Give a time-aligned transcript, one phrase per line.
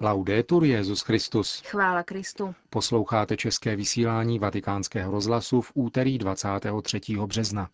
[0.00, 1.62] Laudetur Jezus Christus.
[1.66, 2.54] Chvála Kristu.
[2.70, 7.00] Posloucháte české vysílání Vatikánského rozhlasu v úterý 23.
[7.26, 7.68] března.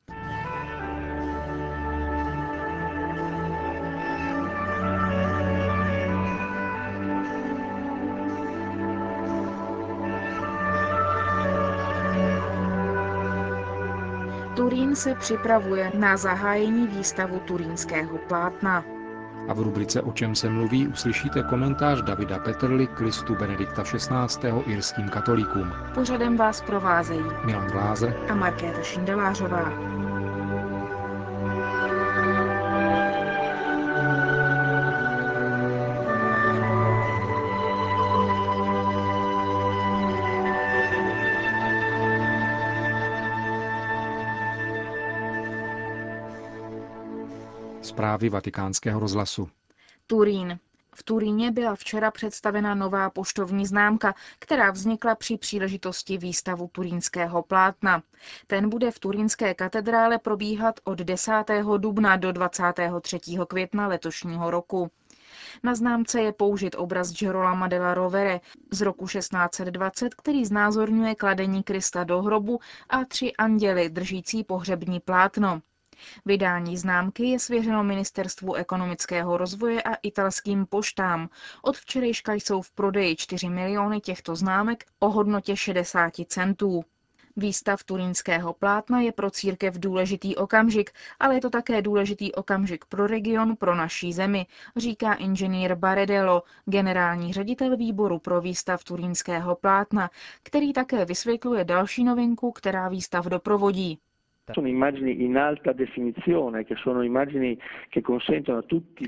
[14.57, 19.00] Turín se připravuje na zahájení výstavu turínského plátna.
[19.51, 24.49] A v rubrice O čem se mluví uslyšíte komentář Davida Petrly k listu Benedikta XVI.
[24.67, 25.73] irským katolíkům.
[25.95, 29.73] Pořadem vás provázejí Milan Glázer a Markéta Šindelářová.
[47.83, 49.49] Zprávy vatikánského rozhlasu.
[50.07, 50.59] Turín.
[50.95, 58.03] V Turíně byla včera představena nová poštovní známka, která vznikla při příležitosti výstavu turínského plátna.
[58.47, 61.33] Ten bude v turínské katedrále probíhat od 10.
[61.79, 63.19] dubna do 23.
[63.49, 64.91] května letošního roku.
[65.63, 72.05] Na známce je použit obraz Gerolama la Rovere z roku 1620, který znázorňuje kladení Krista
[72.05, 75.61] do hrobu a tři anděly držící pohřební plátno.
[76.25, 81.29] Vydání známky je svěřeno Ministerstvu ekonomického rozvoje a italským poštám.
[81.63, 86.85] Od včerejška jsou v prodeji 4 miliony těchto známek o hodnotě 60 centů.
[87.37, 93.07] Výstav turínského plátna je pro církev důležitý okamžik, ale je to také důležitý okamžik pro
[93.07, 100.11] region, pro naší zemi, říká inženýr Baredello, generální ředitel výboru pro výstav turínského plátna,
[100.43, 103.99] který také vysvětluje další novinku, která výstav doprovodí.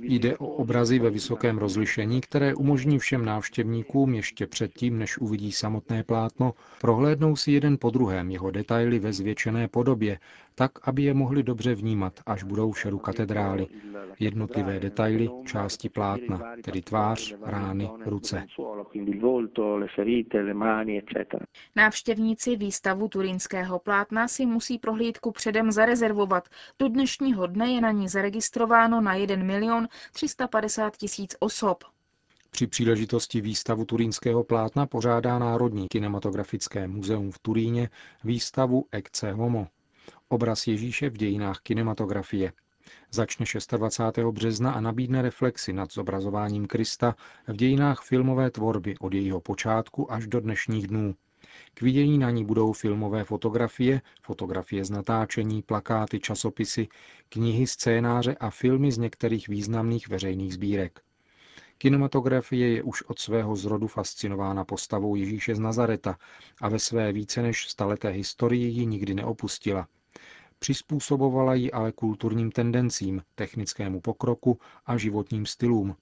[0.02, 6.02] Jde o obrazy ve vysokém rozlišení, které umožní všem návštěvníkům ještě předtím, než uvidí samotné
[6.05, 10.18] plátno, prohlédnou si jeden po druhém jeho detaily ve zvětšené podobě,
[10.55, 13.67] tak, aby je mohli dobře vnímat, až budou v šeru katedrály.
[14.20, 18.46] Jednotlivé detaily, části plátna, tedy tvář, rány, ruce.
[21.77, 26.48] Návštěvníci výstavu turínského plátna si musí prohlídku předem zarezervovat.
[26.78, 31.84] Do dnešního dne je na ní zaregistrováno na 1 milion 350 tisíc osob.
[32.50, 37.90] Při příležitosti výstavu turínského plátna pořádá Národní kinematografické muzeum v Turíně
[38.24, 39.68] výstavu Ecce Homo.
[40.28, 42.52] Obraz Ježíše v dějinách kinematografie.
[43.10, 44.18] Začne 26.
[44.30, 47.14] března a nabídne reflexy nad zobrazováním Krista
[47.48, 51.14] v dějinách filmové tvorby od jejího počátku až do dnešních dnů.
[51.74, 56.89] K vidění na ní budou filmové fotografie, fotografie z natáčení, plakáty, časopisy,
[57.29, 61.01] knihy, scénáře a filmy z některých významných veřejných sbírek.
[61.79, 66.18] Kinematografie je už od svého zrodu fascinována postavou Ježíše z Nazareta
[66.61, 69.89] a ve své více než staleté historii ji nikdy neopustila.
[70.58, 75.96] Přizpůsobovala ji ale kulturním tendencím, technickému pokroku a životním stylům.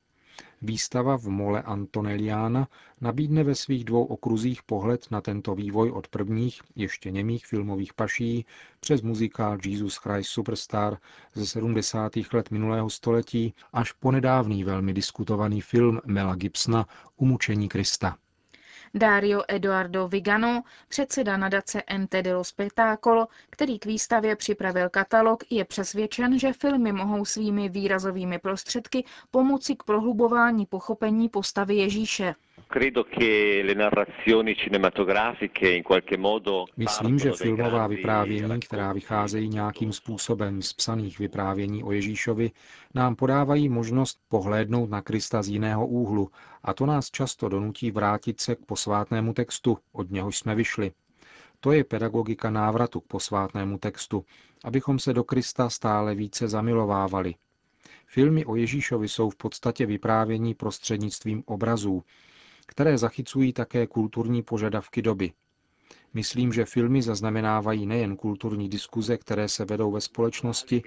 [0.63, 2.69] Výstava v Mole Antonelliana
[3.01, 8.47] nabídne ve svých dvou okruzích pohled na tento vývoj od prvních, ještě němých filmových paší
[8.81, 10.99] přes muzikál Jesus Christ Superstar
[11.35, 12.13] ze 70.
[12.33, 16.87] let minulého století až po nedávný velmi diskutovaný film Mela Gibsona
[17.17, 18.17] Umučení Krista.
[18.95, 26.39] Dario Eduardo Vigano, předseda nadace Ente dello Spettacolo, který k výstavě připravil katalog, je přesvědčen,
[26.39, 32.35] že filmy mohou svými výrazovými prostředky pomoci k prohlubování pochopení postavy Ježíše.
[36.77, 42.51] Myslím, že filmová vyprávění, která vycházejí nějakým způsobem z psaných vyprávění o Ježíšovi,
[42.95, 46.31] nám podávají možnost pohlédnout na Krista z jiného úhlu
[46.63, 50.93] a to nás často donutí vrátit se k posvátnému textu, od něhož jsme vyšli.
[51.61, 54.25] To je pedagogika návratu k posvátnému textu,
[54.65, 57.35] abychom se do Krista stále více zamilovávali.
[58.07, 62.05] Filmy o Ježíšovi jsou v podstatě vyprávění prostřednictvím obrazů,
[62.67, 65.33] které zachycují také kulturní požadavky doby.
[66.15, 70.83] Myslím, že filmy zaznamenávají nejen kulturní diskuze, které se vedou ve společnosti,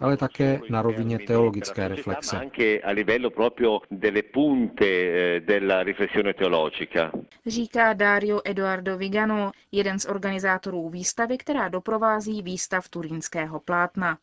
[0.00, 2.40] ale také na rovině teologické reflexe.
[7.46, 14.18] Říká Dario Eduardo Vigano, jeden z organizátorů výstavy, která doprovází výstav turínského plátna.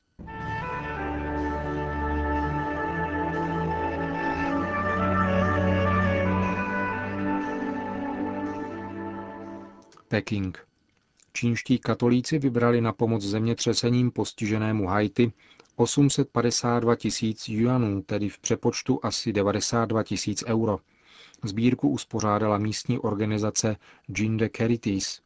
[10.14, 10.58] Peking.
[11.34, 15.32] Čínští katolíci vybrali na pomoc zemětřesením postiženému Haiti
[15.76, 20.80] 852 tisíc juanů, tedy v přepočtu asi 92 tisíc euro.
[21.44, 23.76] Sbírku uspořádala místní organizace
[24.08, 25.22] Ginde Carities.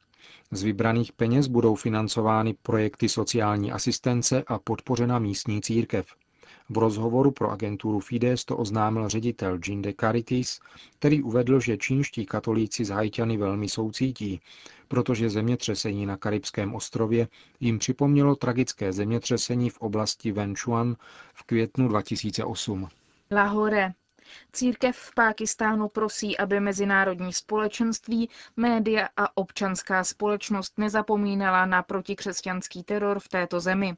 [0.52, 6.16] Z vybraných peněz budou financovány projekty sociální asistence a podpořena místní církev.
[6.70, 10.60] V rozhovoru pro agenturu Fides to oznámil ředitel Ginde Caritis,
[11.00, 14.42] který uvedl, že čínští katolíci z Haitiany velmi soucítí,
[14.88, 17.28] protože zemětřesení na Karibském ostrově
[17.60, 20.96] jim připomnělo tragické zemětřesení v oblasti Wenchuan
[21.34, 22.88] v květnu 2008.
[23.32, 23.94] Lahore.
[24.54, 33.20] Církev v Pákistánu prosí, aby mezinárodní společenství, média a občanská společnost nezapomínala na protikřesťanský teror
[33.20, 33.98] v této zemi.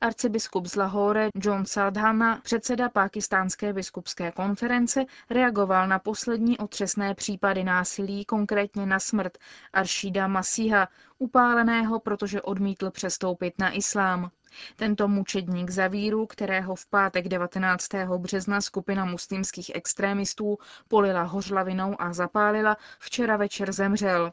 [0.00, 8.24] Arcibiskup z Lahore John Sadhana, předseda Pákistánské biskupské konference, reagoval na poslední otřesné případy násilí,
[8.24, 9.38] konkrétně na smrt
[9.72, 10.88] Aršída Masiha,
[11.18, 14.30] upáleného, protože odmítl přestoupit na islám.
[14.76, 17.88] Tento mučedník zavíru, kterého v pátek 19.
[18.18, 20.58] března skupina muslimských extrémistů
[20.88, 24.32] polila hořlavinou a zapálila, včera večer zemřel.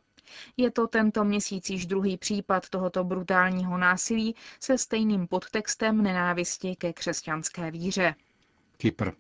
[0.57, 6.93] Je to tento měsíc již druhý případ tohoto brutálního násilí se stejným podtextem nenávisti ke
[6.93, 8.15] křesťanské víře.
[8.77, 9.11] Kypr.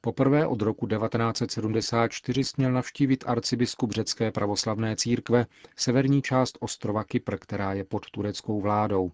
[0.00, 5.46] Poprvé od roku 1974 směl navštívit arcibiskup řecké pravoslavné církve
[5.76, 9.12] severní část ostrova Kypr, která je pod tureckou vládou.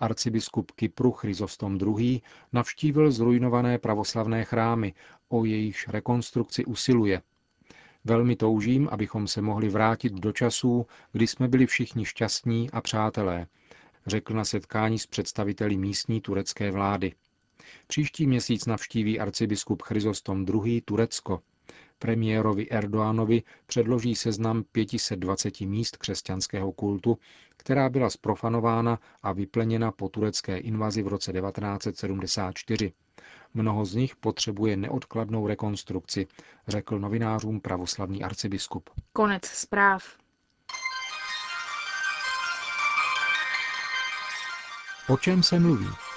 [0.00, 2.22] Arcibiskup Kypru Chryzostom II.
[2.52, 4.94] navštívil zrujnované pravoslavné chrámy,
[5.28, 7.22] o jejichž rekonstrukci usiluje.
[8.04, 13.46] Velmi toužím, abychom se mohli vrátit do časů, kdy jsme byli všichni šťastní a přátelé,
[14.06, 17.12] řekl na setkání s představiteli místní turecké vlády.
[17.86, 20.80] Příští měsíc navštíví arcibiskup Chryzostom II.
[20.80, 21.40] Turecko.
[22.02, 27.18] Premiérovi Erdoánovi předloží seznam 520 míst křesťanského kultu,
[27.56, 32.92] která byla sprofanována a vypleněna po turecké invazi v roce 1974.
[33.54, 36.26] Mnoho z nich potřebuje neodkladnou rekonstrukci,
[36.68, 38.90] řekl novinářům pravoslavný arcibiskup.
[39.12, 40.04] Konec zpráv.
[45.08, 46.09] O čem se mluví?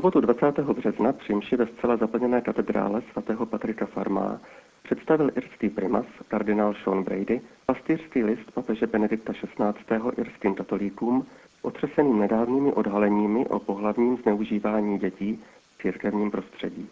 [0.00, 0.58] Sobotu 20.
[0.58, 4.40] března při mši ve zcela zaplněné katedrále svatého Patrika Farma
[4.82, 9.96] představil irský primas, kardinál Sean Brady, pastýřský list papeže Benedikta XVI.
[10.16, 11.26] irským katolíkům,
[11.62, 15.40] otřeseným nedávnými odhaleními o pohlavním zneužívání dětí
[15.76, 16.88] v církevním prostředí.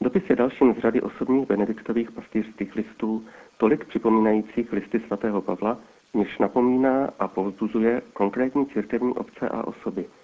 [0.00, 3.24] Dopis je dalším z řady osobních benediktových pastýřských listů,
[3.58, 5.78] tolik připomínajících listy svatého Pavla,
[6.14, 10.04] něž napomíná a povzbuzuje konkrétní církevní obce a osoby–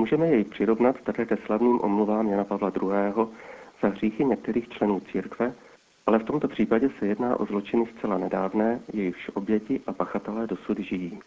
[0.00, 2.90] Můžeme jej přirovnat také ke slavným omluvám Jana Pavla II.
[3.82, 5.54] za hříchy některých členů církve,
[6.06, 10.78] ale v tomto případě se jedná o zločiny zcela nedávné, jejichž oběti a pachatelé dosud
[10.78, 11.20] žijí.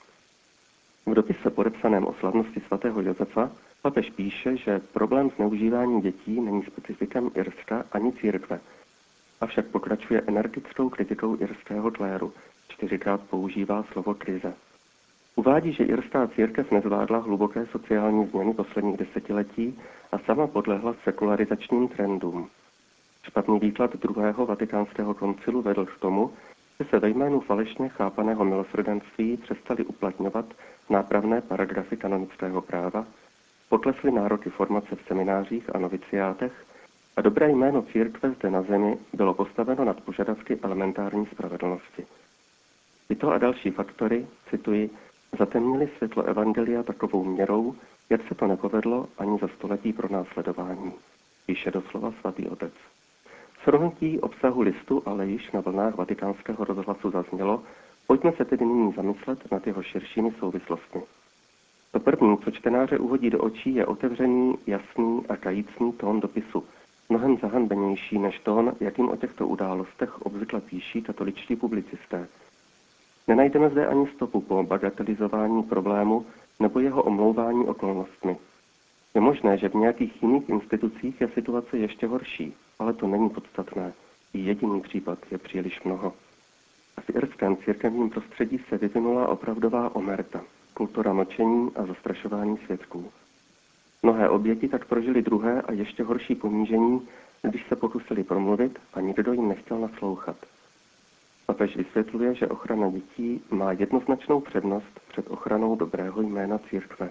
[1.06, 7.32] V dopise podepsaném o slavnosti svatého Josefa papež píše, že problém zneužívání dětí není specifikem
[7.36, 8.60] Irska ani církve,
[9.42, 12.34] avšak pokračuje energickou kritikou irského kléru,
[12.68, 14.54] čtyřikrát používá slovo krize.
[15.36, 19.80] Uvádí, že irská církev nezvládla hluboké sociální změny posledních desetiletí
[20.12, 22.50] a sama podlehla sekularizačním trendům.
[23.24, 26.32] Špatný výklad druhého vatikánského koncilu vedl k tomu,
[26.80, 30.46] že se ve jménu falešně chápaného milosrdenství přestali uplatňovat
[30.90, 33.06] nápravné paragrafy kanonického práva,
[33.70, 36.66] poklesly nároky formace v seminářích a noviciátech
[37.18, 42.06] a dobré jméno církve zde na zemi bylo postaveno nad požadavky elementární spravedlnosti.
[43.08, 44.90] Tyto a další faktory, cituji,
[45.40, 47.76] Zatemnili světlo Evangelia takovou měrou,
[48.10, 50.94] jak se to nepovedlo ani za století pro následování,
[51.46, 52.74] píše doslova svatý otec.
[53.64, 57.64] Shrnutí obsahu listu ale již na vlnách vatikánského rozhlasu zaznělo,
[58.08, 61.02] pojďme se tedy nyní zamyslet nad jeho širšími souvislostmi.
[61.92, 66.64] To první, co čtenáře uhodí do očí, je otevřený, jasný a kajícný tón dopisu,
[67.10, 72.28] mnohem zahanbenější než tón, jakým o těchto událostech obvykle píší katoličtí publicisté–
[73.28, 76.26] Nenajdeme zde ani stopu po bagatelizování problému
[76.60, 78.38] nebo jeho omlouvání okolnostmi.
[79.16, 83.94] Je možné, že v nějakých jiných institucích je situace ještě horší, ale to není podstatné.
[84.34, 86.14] I jediný případ je příliš mnoho.
[86.98, 90.42] A v irském církevním prostředí se vyvinula opravdová omerta,
[90.74, 93.12] kultura mlčení a zastrašování svědků.
[94.04, 97.08] Mnohé oběti tak prožili druhé a ještě horší ponížení,
[97.42, 100.38] když se pokusili promluvit a nikdo jim nechtěl naslouchat.
[101.54, 107.10] Papež vysvětluje, že ochrana dětí má jednoznačnou přednost před ochranou dobrého jména církve.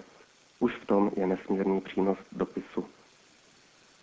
[0.59, 2.85] Už v tom je nesmírný přínos dopisu.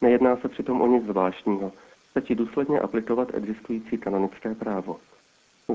[0.01, 1.73] Nejedná se přitom o nic zvláštního,
[2.11, 4.97] stačí důsledně aplikovat existující kanonické právo.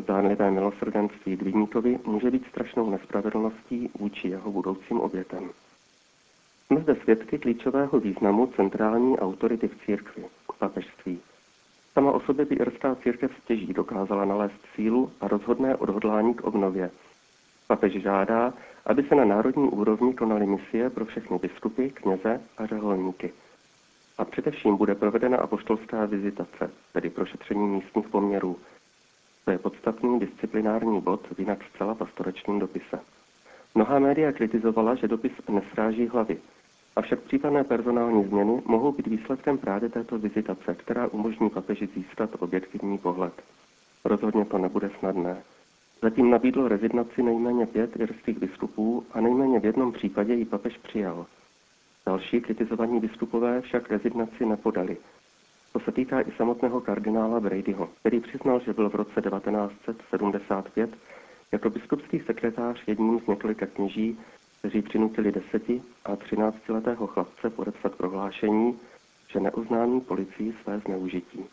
[0.01, 5.49] Zdánlivé milosrdenství dviníkovi může být strašnou nespravedlností vůči jeho budoucím obětem.
[6.65, 10.25] Jsme zde svědky klíčového významu centrální autority v církvi,
[10.59, 11.19] papežství.
[11.97, 16.91] Sama o sobě by irská církev stěží dokázala nalézt sílu a rozhodné odhodlání k obnově.
[17.67, 18.53] Papež žádá,
[18.85, 23.33] aby se na národní úrovni konaly misie pro všechny biskupy, kněze a řeholníky.
[24.17, 28.57] A především bude provedena apoštolská vizitace, tedy prošetření místních poměrů.
[29.45, 32.99] To je podstatný disciplinární bod v jinak zcela pastorečním dopise.
[33.75, 36.37] Mnohá média kritizovala, že dopis nesráží hlavy,
[36.95, 42.97] Avšak případné personální změny mohou být výsledkem právě této vizitace, která umožní papeži získat objektivní
[42.97, 43.33] pohled.
[44.05, 45.43] Rozhodně to nebude snadné.
[46.01, 51.25] Zatím nabídlo rezignaci nejméně pět irských biskupů a nejméně v jednom případě ji papež přijal.
[52.05, 54.97] Další kritizovaní biskupové však rezignaci nepodali.
[55.73, 60.89] To se týká i samotného kardinála Bradyho, který přiznal, že byl v roce 1975
[61.51, 64.19] jako biskupský sekretář jedním z několika kněží,
[64.65, 68.79] kteří přinutili deseti a třináctiletého chlapce podepsat prohlášení,
[69.31, 71.45] že neoznámí policii své zneužití.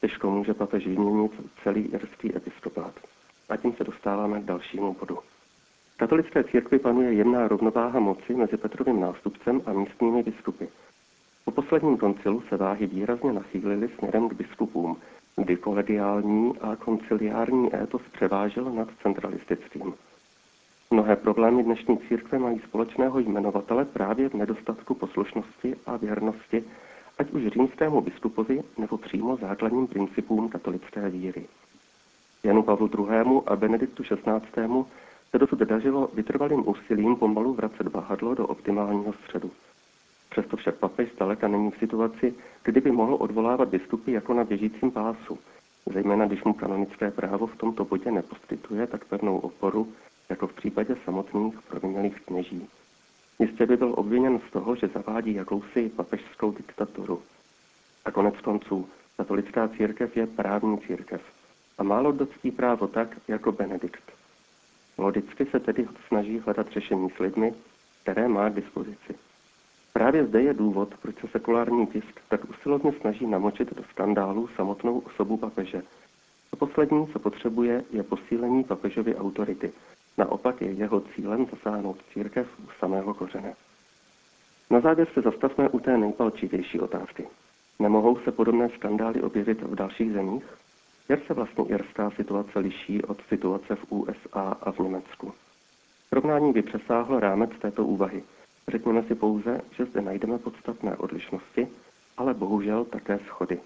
[0.00, 2.94] Těžko může papež vyměnit celý irský episkopát.
[3.48, 5.18] A tím se dostáváme k dalšímu bodu.
[5.94, 10.64] V katolické církvi panuje jemná rovnováha moci mezi Petrovým nástupcem a místními biskupy.
[11.44, 14.96] Po posledním koncilu se váhy výrazně nachýlily směrem k biskupům,
[15.36, 19.94] kdy kolegiální a konciliární étos převážel nad centralistickým.
[20.92, 26.64] Mnohé problémy dnešní církve mají společného jmenovatele právě v nedostatku poslušnosti a věrnosti,
[27.18, 31.46] ať už římskému biskupovi nebo přímo základním principům katolické víry.
[32.44, 33.40] Janu Pavlu II.
[33.46, 34.84] a Benediktu XVI.
[35.30, 39.50] se dosud dařilo vytrvalým úsilím pomalu vracet bahadlo do optimálního středu.
[40.30, 44.90] Přesto však papež zdaleka není v situaci, kdy by mohl odvolávat biskupy jako na běžícím
[44.90, 45.38] pásu,
[45.92, 49.88] zejména když mu kanonické právo v tomto bodě neposkytuje tak pevnou oporu,
[50.30, 52.68] jako v případě samotných provinilých kněží.
[53.38, 57.22] Jistě by byl obviněn z toho, že zavádí jakousi papežskou diktaturu.
[58.04, 61.22] A konec konců, katolická církev je právní církev
[61.78, 64.12] a málo doctí právo tak, jako Benedikt.
[64.98, 67.54] Logicky se tedy snaží hledat řešení s lidmi,
[68.02, 69.14] které má k dispozici.
[69.92, 74.98] Právě zde je důvod, proč se sekulární tisk tak usilovně snaží namočit do skandálu samotnou
[74.98, 75.82] osobu papeže.
[76.50, 79.72] To poslední, co potřebuje, je posílení papežovy autority,
[80.20, 83.54] Naopak je jeho cílem zasáhnout církev u samého kořene.
[84.70, 87.28] Na závěr se zastavme u té nejpalčivější otázky.
[87.78, 90.44] Nemohou se podobné skandály objevit v dalších zemích?
[91.08, 95.32] Jak se vlastně irská situace liší od situace v USA a v Německu?
[96.08, 98.22] Srovnání by přesáhlo rámec této úvahy.
[98.68, 101.68] Řekněme si pouze, že zde najdeme podstatné odlišnosti,
[102.16, 103.60] ale bohužel také schody.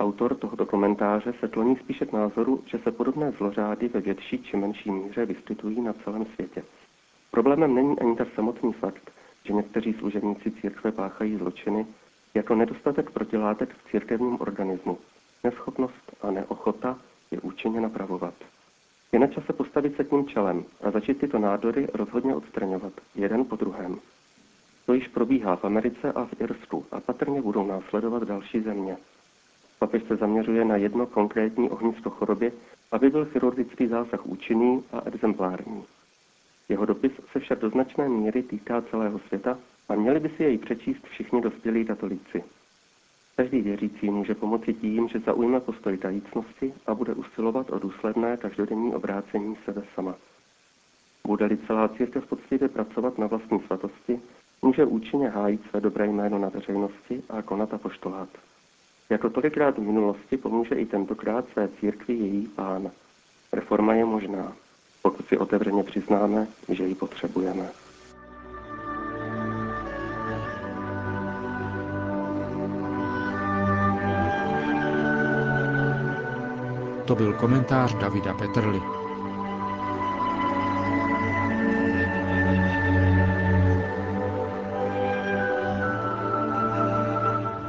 [0.00, 4.56] Autor tohoto komentáře se kloní spíše k názoru, že se podobné zlořády ve větší či
[4.56, 6.64] menší míře vyskytují na celém světě.
[7.30, 9.10] Problémem není ani tak samotný fakt,
[9.44, 11.86] že někteří služebníci církve páchají zločiny,
[12.34, 14.98] jako nedostatek protilátek v církevním organismu.
[15.44, 16.98] Neschopnost a neochota
[17.30, 18.34] je účinně napravovat.
[19.12, 23.56] Je na čase postavit se tím čelem a začít tyto nádory rozhodně odstraňovat, jeden po
[23.56, 23.98] druhém.
[24.86, 28.96] To již probíhá v Americe a v Irsku a patrně budou následovat další země.
[29.78, 32.52] Papež se zaměřuje na jedno konkrétní ohnisko choroby,
[32.92, 35.84] aby byl chirurgický zásah účinný a exemplární.
[36.68, 40.58] Jeho dopis se však do značné míry týká celého světa a měli by si jej
[40.58, 42.44] přečíst všichni dospělí katolíci.
[43.36, 48.94] Každý věřící může pomoci tím, že zaujme postoj tajícnosti a bude usilovat o důsledné každodenní
[48.94, 50.14] obrácení sebe sama.
[51.26, 54.20] Bude-li celá církev poctivě pracovat na vlastní svatosti,
[54.62, 58.28] může účinně hájit své dobré jméno na veřejnosti a konat apoštolát.
[59.10, 62.90] Jako tolikrát v minulosti pomůže i tentokrát své církvi její pán.
[63.52, 64.52] Reforma je možná,
[65.02, 67.70] pokud si otevřeně přiznáme, že ji potřebujeme.
[77.06, 79.05] To byl komentář Davida Petrly.